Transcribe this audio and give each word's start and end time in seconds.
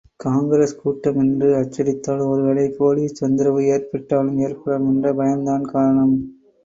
காங்கிரஸ் 0.21 0.79
கூட்டம் 0.79 1.19
என்று 1.23 1.49
அச்சடித்தால் 1.59 2.23
ஒரு 2.29 2.41
வேளை 2.47 2.65
போலீஸ் 2.79 3.19
தொந்தரவு 3.19 3.61
ஏற்பட்டாலும் 3.75 4.41
ஏற்படலாம் 4.47 4.89
என்ற 4.93 5.13
பயம்தான் 5.21 5.71
காரணம்! 5.71 6.17